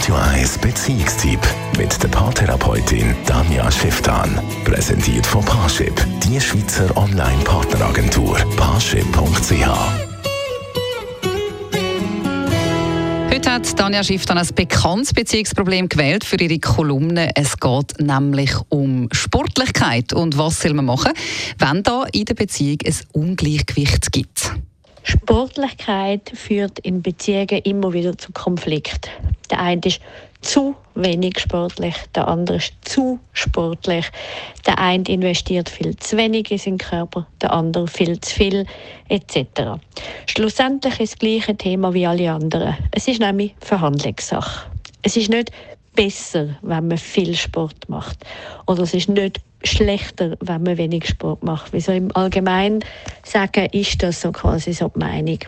[0.00, 1.40] Radio 1 Beziehungstyp
[1.76, 4.40] mit der Paartherapeutin Danja Schifftan.
[4.64, 5.92] Präsentiert von Paarship,
[6.24, 8.38] die Schweizer Online-Partneragentur.
[8.56, 9.66] Paarship.ch
[13.30, 17.32] Heute hat Tanja Schifftan ein bekanntes Beziehungsproblem gewählt für ihre Kolumne.
[17.34, 21.12] Es geht nämlich um Sportlichkeit und was soll man machen,
[21.58, 24.54] wenn da in der Beziehung ein Ungleichgewicht gibt.
[25.02, 29.10] Sportlichkeit führt in Beziehungen immer wieder zu Konflikten.
[29.60, 30.00] Der eine ist
[30.40, 34.06] zu wenig sportlich, der andere ist zu sportlich.
[34.66, 38.66] Der eine investiert viel zu wenig in seinen Körper, der andere viel zu viel,
[39.10, 39.78] etc.
[40.24, 42.74] Schlussendlich ist das gleiche Thema wie alle anderen.
[42.90, 44.70] Es ist nämlich Verhandlungssache.
[45.02, 45.52] Es ist nicht
[45.94, 48.24] besser, wenn man viel Sport macht.
[48.66, 51.72] Oder es ist nicht schlechter, wenn man wenig Sport macht.
[51.72, 52.82] Wieso im Allgemeinen
[53.22, 55.38] sagen, ist das so quasi so die Meinung.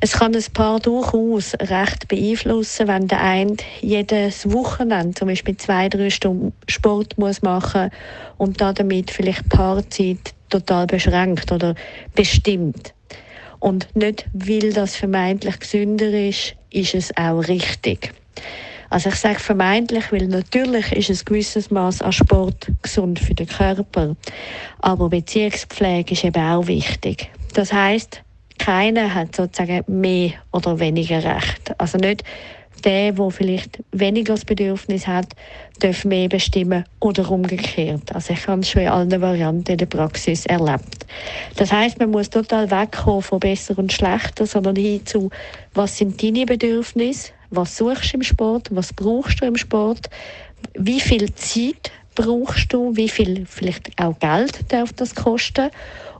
[0.00, 5.88] Es kann ein Paar durchaus recht beeinflussen, wenn der eine jedes Wochenende zum Beispiel zwei,
[5.88, 7.90] drei Stunden Sport muss machen
[8.38, 11.74] und damit vielleicht Paarzeit total beschränkt oder
[12.14, 12.94] bestimmt.
[13.60, 18.12] Und nicht, weil das vermeintlich gesünder ist, ist es auch richtig.
[18.94, 23.48] Also ich sage vermeintlich, weil natürlich ist ein gewisses Maß an Sport gesund für den
[23.48, 24.14] Körper,
[24.82, 27.28] aber Beziehungspflege ist eben auch wichtig.
[27.54, 28.22] Das heißt,
[28.56, 31.74] keiner hat sozusagen mehr oder weniger Recht.
[31.76, 32.22] Also nicht
[32.84, 35.26] der, der vielleicht weniger das Bedürfnis hat,
[35.80, 38.14] darf mehr bestimmen oder umgekehrt.
[38.14, 41.04] Also ich habe es schon in allen Varianten in der Praxis erlebt.
[41.56, 45.30] Das heißt, man muss total wegkommen von besser und schlechter, sondern hin zu,
[45.72, 50.08] was sind deine Bedürfnisse, was suchst du im Sport, was brauchst du im Sport,
[50.74, 55.70] wie viel Zeit brauchst du, wie viel vielleicht auch Geld darf das kosten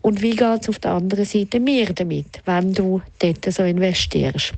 [0.00, 4.52] und wie geht es auf der anderen Seite mir damit, wenn du dort so investierst.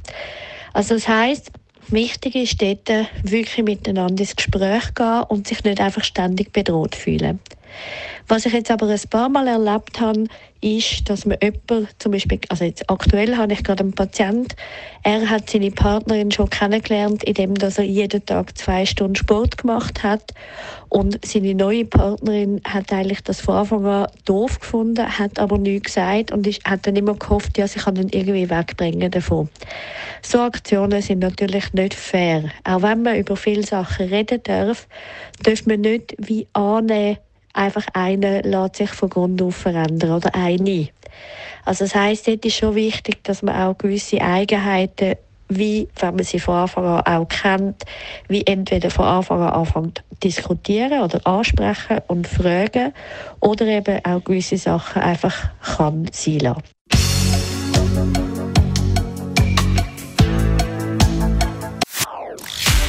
[0.73, 1.51] Also das heißt,
[1.89, 2.91] wichtig ist dort
[3.23, 7.41] wirklich miteinander ins Gespräch gehen und sich nicht einfach ständig bedroht fühlen.
[8.27, 10.25] Was ich jetzt aber ein paar Mal erlebt habe,
[10.63, 14.57] ist, dass man jemand, zum Beispiel, also jetzt aktuell habe ich gerade einen Patient,
[15.03, 20.03] er hat seine Partnerin schon kennengelernt, indem dass er jeden Tag zwei Stunden Sport gemacht
[20.03, 20.33] hat
[20.89, 25.95] und seine neue Partnerin hat eigentlich das von Anfang an doof gefunden, hat aber nichts
[25.95, 29.51] gesagt und ist, hat dann immer gehofft, ja, sie kann ihn irgendwie wegbringen davon.
[30.23, 32.45] So Aktionen sind natürlich nicht fair.
[32.65, 34.89] Auch wenn man über viele Sachen reden darf,
[35.43, 37.19] darf man nicht wie annehmen,
[37.55, 40.89] einfach einer lässt sich von Grund auf verändern oder eine.
[41.65, 45.15] Also das heisst, dort ist schon wichtig, dass man auch gewisse Eigenheiten,
[45.49, 47.85] wie, wenn man sie von Anfang an auch kennt,
[48.29, 52.93] wie entweder von Anfang an anfängt diskutieren oder ansprechen und fragen
[53.41, 56.74] oder eben auch gewisse Sachen einfach kann sein lassen.